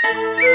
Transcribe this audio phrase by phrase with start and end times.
[0.00, 0.38] Música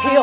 [0.00, 0.22] 天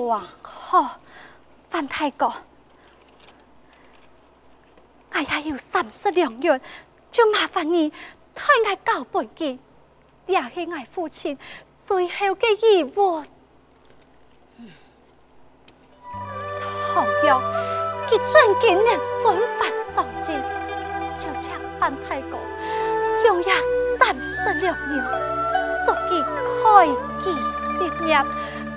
[0.00, 0.26] 想留啊！
[0.42, 0.98] 好，
[1.68, 2.32] 范太公，
[5.10, 6.60] 哎呀，有三十两元，
[7.10, 9.60] 就麻烦你替我交本金，
[10.26, 11.36] 也是我父亲
[11.86, 13.22] 最后的遗物。
[16.92, 17.40] 同样，
[18.08, 18.86] 佢尊敬能
[19.22, 20.34] 奋发上进，
[21.18, 22.40] 就请范太公
[23.26, 23.54] 用呀
[23.98, 26.22] 三十两元，作佢
[26.62, 26.86] 开
[27.22, 27.34] 基。
[27.80, 28.14] 立业，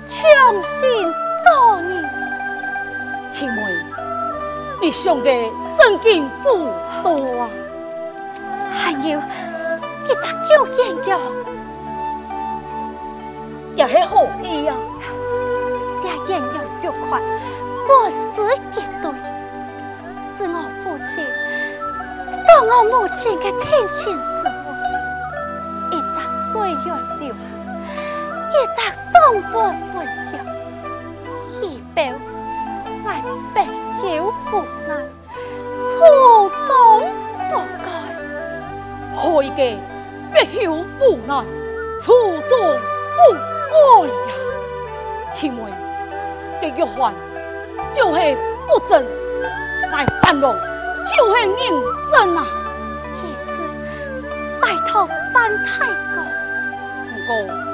[0.06, 1.12] 重新
[1.44, 2.04] 做人。
[3.40, 3.56] 因为
[4.80, 5.30] 你想的
[5.78, 6.68] 真经诸
[7.02, 7.48] 多啊，
[8.72, 10.14] 还有一只
[10.48, 11.20] 叫艳阳，
[13.76, 14.74] 也是好意呀。
[16.02, 17.22] 这艳阳玉款，
[17.86, 18.36] 过时
[18.74, 19.06] 绝对，
[20.38, 21.12] 是我父亲
[22.46, 24.10] 当我母亲的天亲之
[24.60, 24.66] 物，
[25.90, 26.04] 一只
[26.52, 26.86] 岁月
[27.20, 27.34] 留下。
[27.63, 27.63] 一
[29.24, 29.62] 则双波
[29.94, 30.36] 分晓，
[31.62, 32.04] 一表
[33.06, 33.22] 爱
[33.54, 34.92] 别有无奈，
[35.80, 35.94] 初
[36.68, 36.68] 衷
[37.48, 37.86] 不改。
[39.16, 39.78] 何以嘅
[40.30, 41.42] 别有无奈，
[42.02, 42.12] 初
[42.50, 42.52] 衷
[43.16, 44.12] 不改呀？
[45.42, 45.58] 因为
[46.60, 47.14] 嘅玉环
[47.92, 48.18] 就是
[48.66, 49.06] 不真，
[49.90, 50.54] 来繁荣
[51.04, 51.48] 就是认
[52.12, 52.46] 真啊！
[53.22, 53.54] 也是
[54.60, 56.16] 拜托范太公，
[57.08, 57.64] 不过。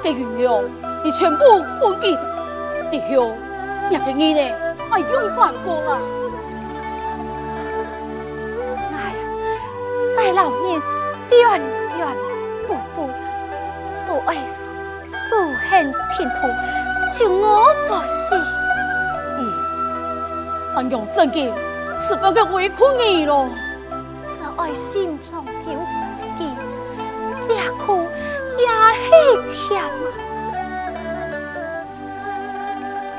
[0.00, 0.62] 嘅原谅，
[1.08, 1.42] 你全部
[1.80, 2.18] 忘记，
[2.92, 3.32] 以后
[3.88, 4.54] 廿个年呢，
[4.90, 5.98] 我用翻过啦。
[8.92, 9.16] 哎呀，
[10.14, 10.78] 在老年
[11.30, 11.58] 断
[11.96, 12.14] 断
[12.66, 13.08] 不不，
[14.06, 14.36] 所爱
[15.30, 15.34] 素
[15.70, 16.50] 恨天痛，
[17.18, 18.36] 就我不是。
[19.38, 19.40] 嗯，
[20.76, 21.50] 俺用真经
[22.06, 23.48] 是不个委屈你咯。
[23.88, 25.72] 所爱心中有
[26.36, 26.44] 记，
[27.48, 27.56] 别
[27.86, 28.06] 哭。
[28.58, 29.88] 也很甜啊！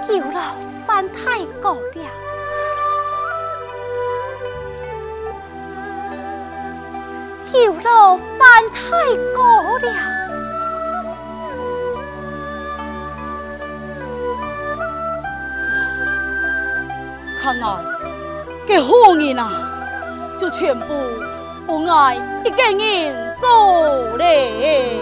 [0.10, 0.56] 有劳
[0.88, 2.02] 范太公了，
[7.54, 9.46] 有劳范太公
[9.80, 9.88] 了。
[17.40, 17.68] 看来，
[18.68, 19.48] 这好人啊，
[20.40, 20.86] 就全部
[21.68, 25.00] 不爱一个人做嘞。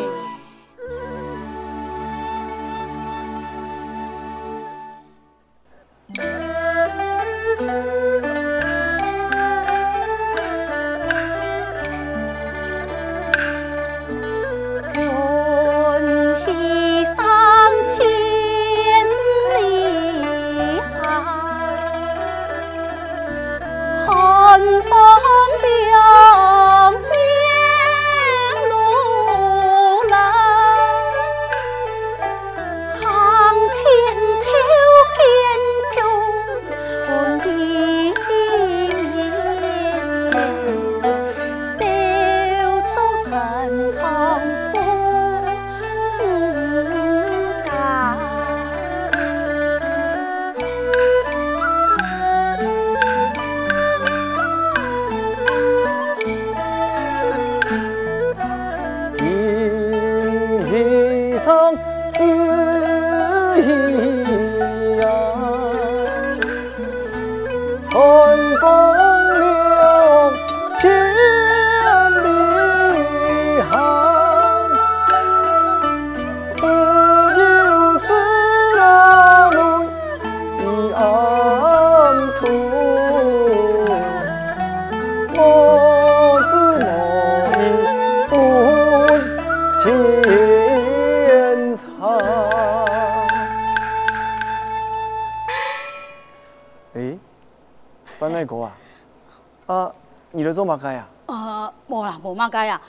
[100.66, 101.08] 嘛该啊？
[101.28, 102.82] 呃，无啦，无嘛该啊。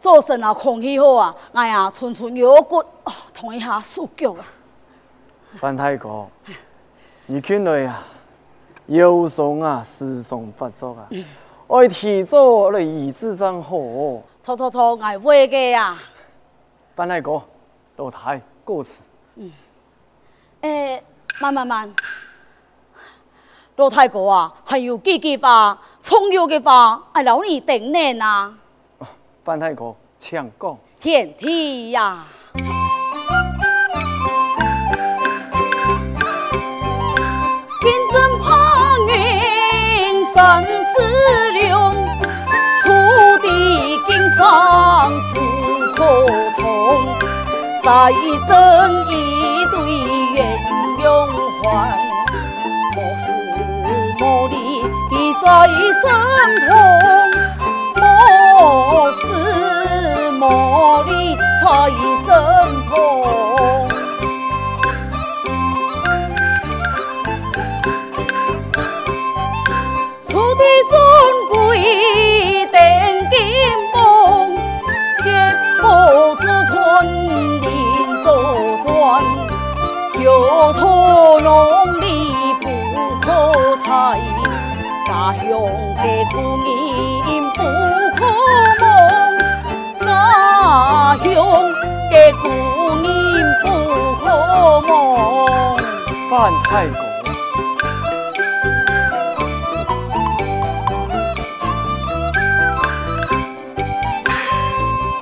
[0.00, 4.44] 做神啊，空气好啊，哎呀，蠢蠢有骨，哦，同一下手脚啊。
[5.58, 6.26] 范太哥，
[7.26, 8.02] 你看来啊，
[8.86, 11.08] 忧伤啊，思想发作啊，
[11.68, 13.76] 爱提早来医治真好。
[14.42, 15.98] 错错错，爱会个呀。
[16.94, 17.42] 范太哥，
[17.96, 19.02] 老太告辞。
[19.34, 19.52] 嗯。
[20.60, 21.02] 诶，
[21.40, 21.92] 慢慢慢。
[23.78, 28.52] 老太公啊，还有几句话，重要的话，俺老你定念啊。
[29.44, 30.76] 范太公，请讲。
[31.00, 32.26] 天梯呀，
[37.80, 41.94] 天真怕云生死量，
[42.82, 42.90] 楚
[43.40, 45.38] 地经商不
[45.94, 46.26] 可
[46.56, 46.66] 从，
[47.84, 48.10] 再
[48.48, 49.76] 争一对
[50.34, 50.36] 鸳
[51.00, 51.06] 鸯
[51.62, 52.07] 欢。
[55.48, 56.02] 说一声
[56.68, 56.76] 痛，
[57.96, 61.92] 莫思莫虑，差一
[62.26, 62.28] 声
[62.90, 63.47] 痛。
[85.28, 86.36] 家乡的故
[87.28, 87.60] 人不
[88.16, 88.20] 可
[88.80, 90.08] 忘，家
[91.22, 91.26] 乡
[92.08, 92.44] 的故
[93.02, 93.06] 人
[93.60, 93.66] 不
[94.24, 94.26] 可
[94.88, 94.90] 忘。
[96.30, 96.32] 范
[96.64, 96.96] 太公，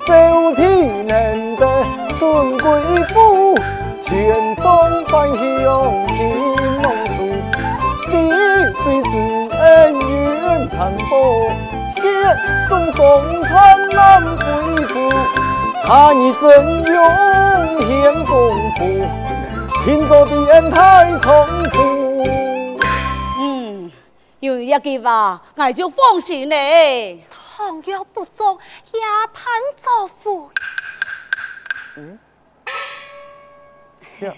[0.06, 0.08] 少
[0.54, 0.62] 天
[1.08, 1.12] 难
[1.56, 1.60] 得
[2.16, 2.64] 尊贵
[3.12, 3.16] 妇，
[4.02, 4.14] 全
[4.54, 4.64] 宗
[5.08, 6.05] 翻香
[10.76, 11.48] 残破，
[11.94, 12.02] 谢
[12.68, 15.08] 总送盼难归途。
[15.86, 16.46] 他你怎
[16.84, 18.84] 用献功夫，
[19.86, 22.78] 听着电台重复。
[23.40, 23.90] 嗯，
[24.40, 27.24] 有一句话，我就放心嘞。
[27.30, 28.58] 倘若不忠，
[28.92, 29.00] 也
[29.32, 29.44] 盼
[29.76, 30.50] 造福。
[31.96, 32.18] 嗯？
[34.18, 34.30] 你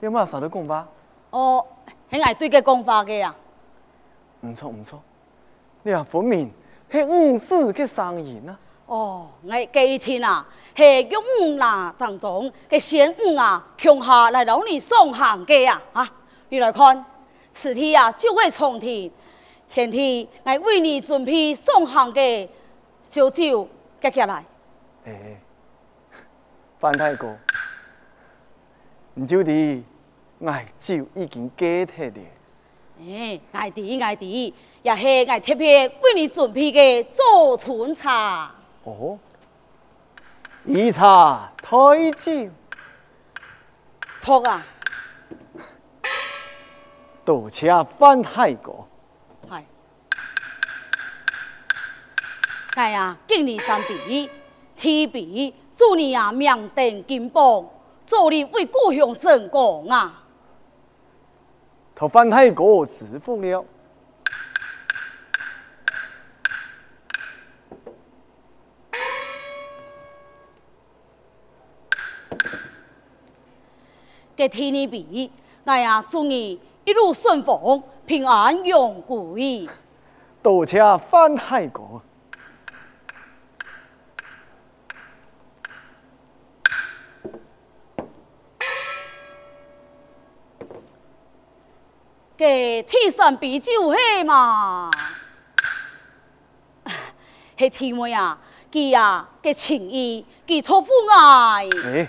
[0.00, 0.88] 你嘛啥都讲吧？
[1.28, 1.66] 哦。
[2.10, 3.34] 系爱对个讲法的呀，
[4.40, 5.00] 唔错唔错，
[5.82, 6.50] 你啊分明
[6.90, 8.58] 系五子嘅生意啊！
[8.86, 15.82] 哦，我今天啊，系用五拿当中嘅先五啊，强下来让你送行嘅啊！
[15.92, 16.12] 啊，
[16.48, 17.04] 你来看，
[17.50, 19.10] 此题啊就会重天，
[19.68, 22.48] 现题我为你准备送行嘅
[23.02, 23.68] 小酒，
[24.00, 24.44] 接下来。
[25.04, 25.38] 诶，
[26.78, 27.36] 范太公，
[29.14, 29.84] 唔就地。
[30.46, 32.37] 爱酒已经解脱了。
[33.00, 34.52] 哎，爱弟爱弟，
[34.82, 38.50] 也是爱特别为你准备的早春茶。
[38.82, 39.16] 哦，
[40.64, 42.50] 一茶代酒。
[44.18, 44.66] 错啊！
[47.24, 48.72] 多谢范大哥。
[49.48, 49.64] 系。
[52.74, 54.28] 哎呀，敬你三杯，
[54.76, 57.64] 提笔祝你啊命定金榜，
[58.04, 60.24] 祝你为故乡争光啊！
[61.98, 63.64] 托范大哥祝福了。
[74.36, 75.32] 给天你比，
[75.64, 79.68] 那呀，祝你一路顺风，平安永归。
[80.40, 82.00] 多谢范大哥。
[92.38, 94.88] 给天上比酒喝嘛，
[97.58, 98.38] 嘿天妹啊，
[98.70, 101.68] 佢啊给情谊，给托付爱。
[101.84, 102.06] 哎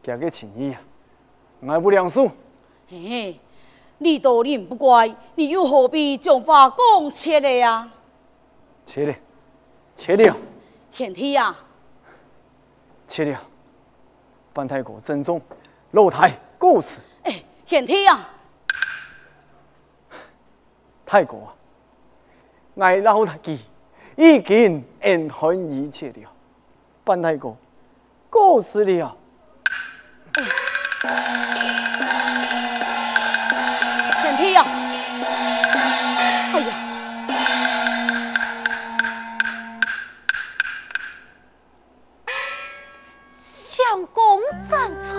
[0.00, 0.80] 给个情谊啊，
[1.68, 2.30] 爱不两数。
[2.88, 3.40] 嘿，
[3.98, 7.90] 你都忍不乖，你又何必将话讲切了呀？
[8.86, 9.14] 切了，
[9.96, 10.36] 切了。
[10.92, 11.52] 贤弟呀，
[13.08, 13.42] 切了。
[14.54, 15.42] 范大哥珍重，
[15.90, 17.00] 露台告辞。
[17.24, 18.24] 哎，贤弟呀，
[21.08, 21.54] 大哥啊，
[22.80, 23.64] 爱老太记
[24.16, 26.30] 已经恩含义切了。
[27.04, 27.56] 范大哥
[28.28, 29.16] 告辞了。
[34.22, 34.64] 贤弟呀，
[36.52, 36.74] 哎呀，
[43.38, 45.16] 相公站错，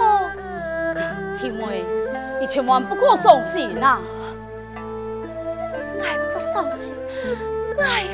[1.42, 1.86] 因为，
[2.42, 4.02] 你千万不可送信呐、啊！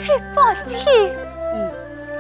[0.04, 1.12] 是放弃。
[1.54, 1.72] 嗯，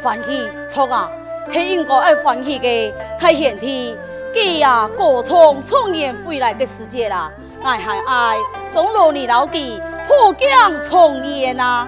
[0.01, 1.11] 放弃错啊，
[1.51, 3.97] 是应该爱欢喜嘅，太贤弟。
[4.33, 7.31] 佢呀，过从创业未来的时节啦，
[7.63, 8.37] 爱还爱
[8.73, 10.49] 中老你老弟破镜
[10.89, 11.87] 重圆呐！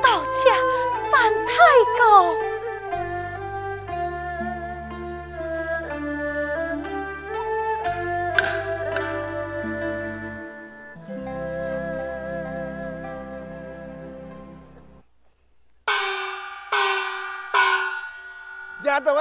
[0.00, 0.50] 多谢
[1.10, 1.52] 范大
[1.98, 2.43] 哥。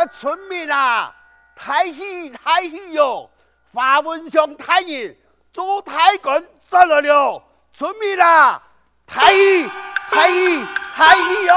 [0.10, 1.14] 村民啊！
[1.56, 3.30] 太喜太喜哟！
[3.74, 5.16] 花文上太热，
[5.54, 8.62] 做太官赚了了，村民啦！
[9.08, 9.70] 太喜
[10.10, 10.64] 太喜
[10.96, 11.54] 太喜哟！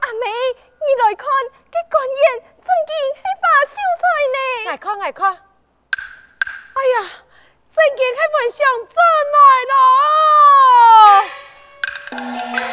[0.00, 1.26] 阿妹，你来看，
[1.72, 2.20] 这官员
[2.62, 4.02] 真见系把秀才
[4.34, 4.38] 呢？
[4.70, 5.36] 来看来看，哎
[6.94, 7.10] 呀，
[7.70, 8.96] 真见系文相真
[9.34, 9.38] 来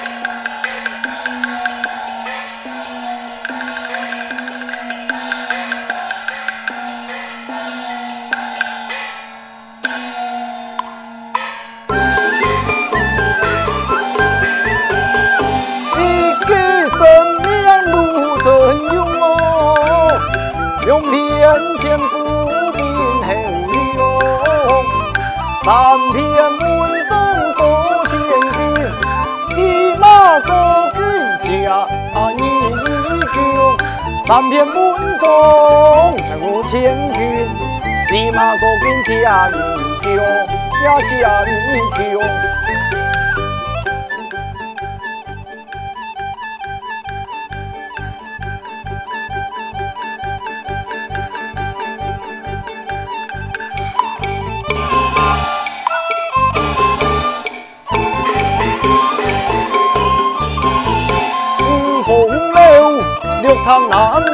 [0.05, 0.10] 了。
[34.31, 34.73] 三片文
[35.19, 37.19] 中多千军，
[38.07, 39.57] 司马国君家英
[40.03, 41.43] 雄呀家
[63.61, 63.65] 英雄。
[63.65, 64.27] 长男儿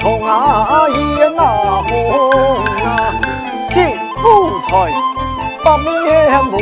[0.00, 1.42] 从阿爷那
[1.82, 1.90] 红
[2.82, 3.12] 啊，
[3.70, 3.74] 媳
[4.22, 4.70] 妇财
[5.62, 5.80] 八面
[6.50, 6.54] 无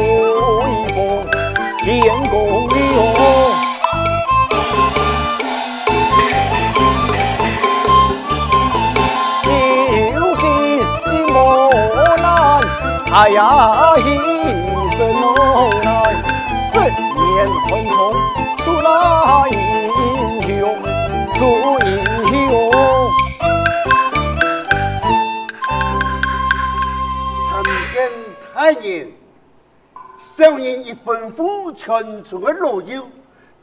[31.91, 33.05] 全村的老友，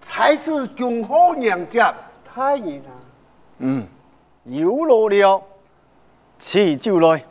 [0.01, 2.91] 在此恭贺娘家太爷啊！
[3.59, 3.87] 嗯，
[4.43, 5.41] 有路了，
[6.37, 7.23] 起酒来。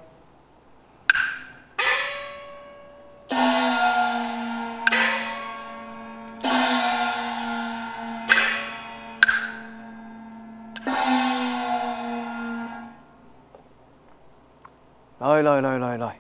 [15.19, 16.19] 来来来来来，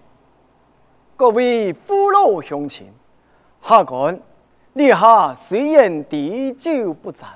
[1.17, 2.93] 各位父老乡亲，
[3.63, 4.21] 下官
[4.77, 7.31] 列下虽然滴酒不沾，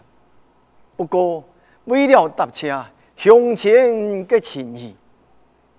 [0.94, 1.42] 不过
[1.84, 2.68] 为了答谢
[3.16, 4.94] 乡亲的情谊，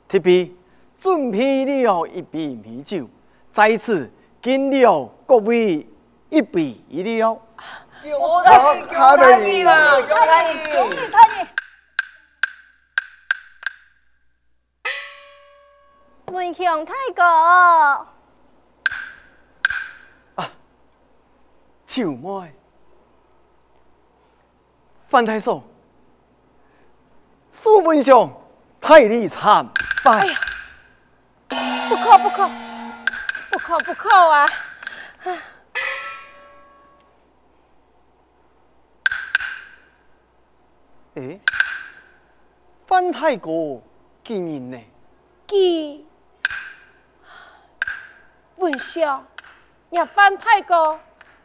[0.10, 0.50] 特别
[1.00, 3.08] 准备了一杯美酒，
[3.54, 5.88] 在此敬了各位
[6.32, 7.40] 一杯了。
[8.20, 10.58] 我的他的意啦，他的意，
[11.12, 11.48] 他的。
[16.32, 17.24] 文祥太公，
[21.92, 22.56] 舅妹，
[25.10, 25.62] 范太守，
[27.52, 28.32] 苏文雄
[28.80, 29.68] 太力惨
[30.02, 30.20] 败。
[30.22, 30.40] 哎呀，
[31.90, 32.50] 不可不可，
[33.52, 34.46] 不可不可啊！
[41.16, 41.38] 哎，
[42.88, 43.82] 范太哥
[44.24, 44.80] 几人呢？
[45.46, 46.08] 几？
[48.56, 49.26] 文雄，
[49.90, 50.98] 你范太公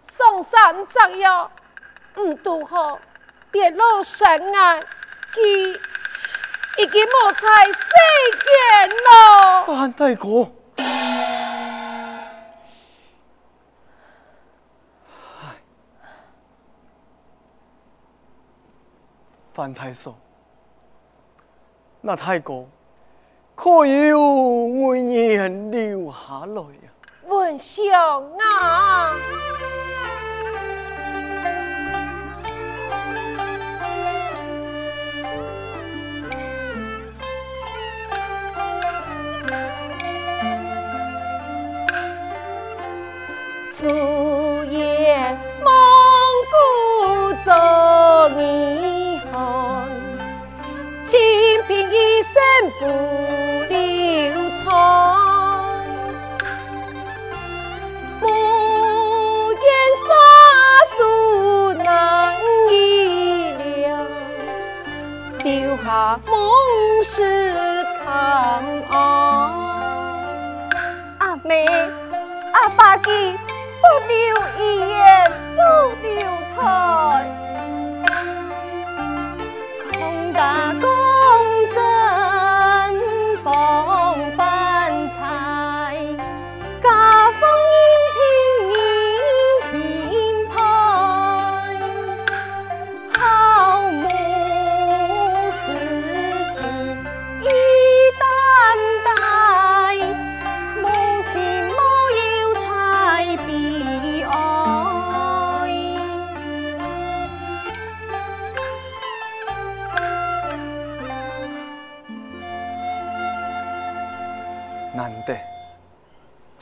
[0.07, 1.51] 上山摘药，
[2.17, 2.99] 唔拄好
[3.51, 4.81] 跌落山崖，
[5.33, 5.79] 佢
[6.79, 7.83] 已经无在世
[8.45, 8.49] 间
[9.05, 9.65] 咯。
[9.67, 10.85] 范太公，唉，
[19.53, 20.15] 范太守，
[22.01, 22.71] 那太公
[23.55, 24.21] 可有
[24.87, 26.86] 为人留下来呀？
[27.47, 27.89] 文祥
[28.41, 29.15] 啊！
[43.73, 45.73] 出言蒙
[46.51, 46.57] 古
[47.45, 48.29] 做儿
[49.31, 49.89] 汉，
[51.05, 51.17] 清
[51.69, 52.33] 贫一生
[52.81, 53.36] 不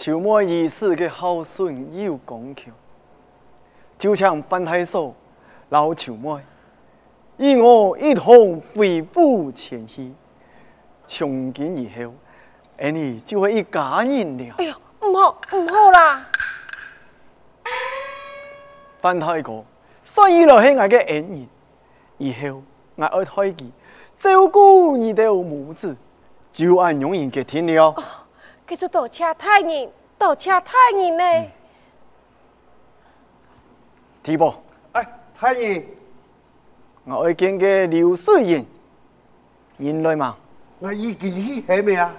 [0.04, 2.70] 舅妹儿时的孝顺有讲求，
[3.98, 5.14] 就像范太守
[5.70, 6.42] 老舅妹，
[7.38, 10.12] 与我一同回府前去，
[11.06, 12.12] 从今以后，
[12.76, 14.54] 俺儿就会一家人了。
[14.58, 16.26] 哎呀，唔好唔好啦！
[19.00, 19.64] 范太公，
[20.02, 21.48] 所以就系我嘅恩人，
[22.18, 22.62] 以后
[22.96, 23.72] 我爱太记
[24.18, 25.96] 照顾你哋母子，
[26.52, 27.94] 就按永远嘅天了。
[28.66, 31.50] 佢就多谢太人，多谢太人呢。
[34.22, 35.06] 提婆，哎，
[35.38, 35.86] 太人，
[37.04, 38.66] 我爱见个刘水云，
[39.76, 40.36] 人来嘛？
[40.78, 42.14] 我已经去系咪啊？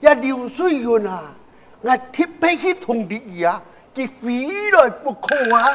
[0.00, 1.32] 一刘水云啊，
[1.80, 3.62] 我特别去同你啊，
[3.94, 5.72] 佢非来不可啊！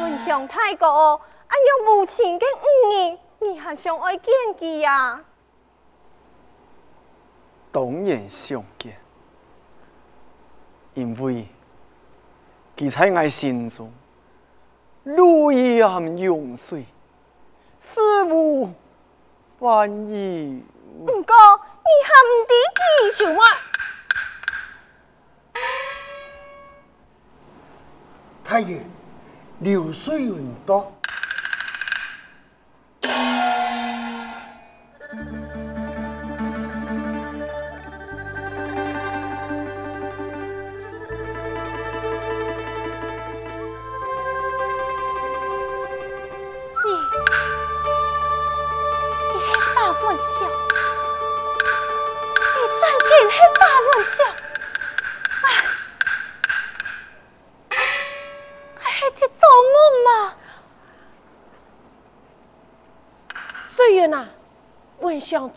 [0.00, 5.20] 文祥太公，俺有母亲嘅五年，你还想爱见佢啊？
[7.72, 8.98] 当然想见，
[10.94, 11.46] 因为
[12.76, 13.92] 佢在我心中
[15.04, 16.84] 如盐涌水，
[17.78, 18.72] 思无
[19.60, 20.64] 万意。
[21.06, 22.52] 不过你还唔知
[23.12, 23.44] 几句话？
[28.42, 28.84] 太爷，
[29.60, 30.92] 流水云多。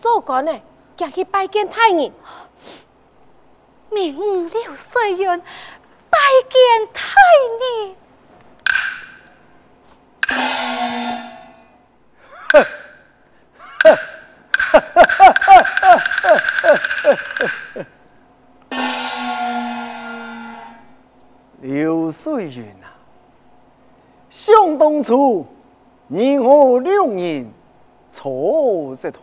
[0.04, 0.52] 做官呢，
[0.98, 2.12] 行去拜见太人。
[3.89, 5.42] 明五六岁元
[6.10, 7.03] 拜见太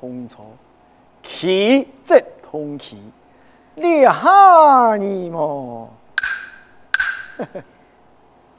[0.00, 0.46] 同错，
[1.22, 2.96] 气则同气，
[3.74, 5.90] 你哈你么？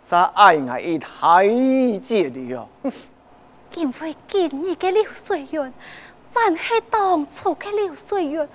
[0.10, 1.48] 啥爱爱一太
[2.00, 2.70] 绝了。
[3.74, 5.74] 因为今日的刘水云，
[6.34, 8.48] 还是当初的刘水云。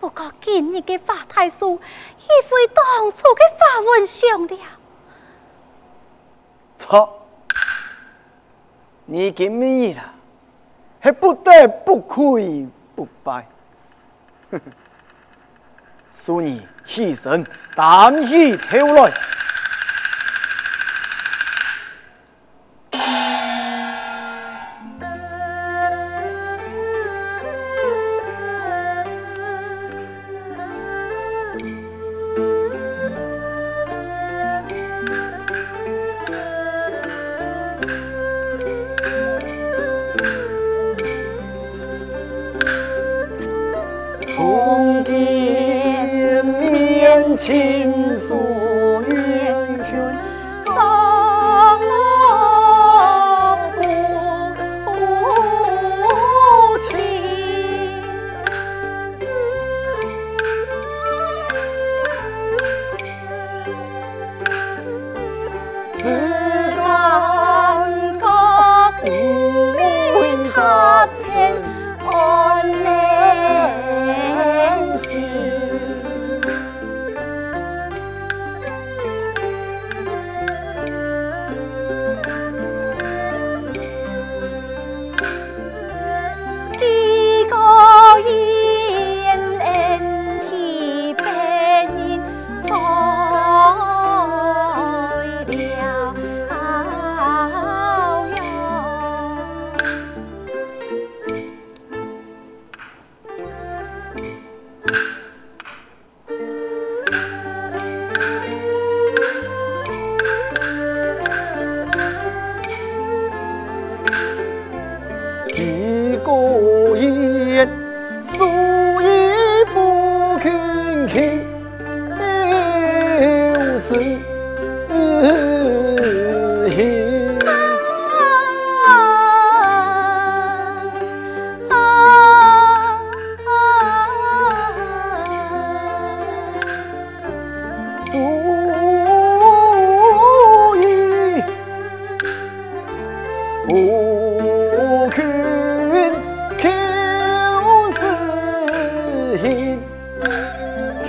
[0.00, 4.58] 不过今日的法太叔，亦非当初的法文上了。
[6.78, 7.22] 错，
[9.04, 10.14] 你今日啦，
[11.00, 13.44] 还不得不亏不败。
[16.12, 19.12] 所以牺牲担起头来。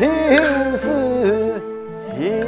[0.01, 0.09] 情
[0.77, 1.61] 丝
[2.17, 2.43] 雨，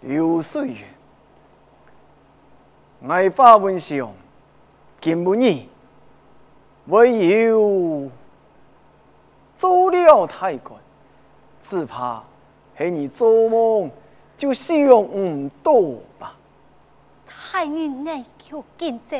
[0.00, 0.86] 流水月，
[3.06, 4.10] 爱花问上，
[5.02, 5.68] 尽不腻。
[6.86, 8.10] 唯有
[9.58, 10.80] 做了太官，
[11.62, 12.24] 只怕
[12.74, 13.90] 和你做梦
[14.38, 15.72] 就想不到
[16.18, 16.35] 吧。
[17.26, 19.16] 太人内有见走，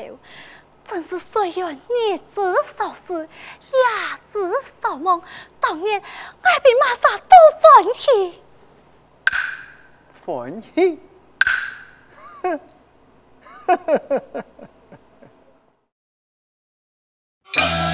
[0.87, 3.29] 真是岁月逆子少时，夜
[4.33, 5.23] 子少梦，
[5.61, 8.42] 当年爱比马萨都欢喜，
[10.25, 10.99] 欢喜。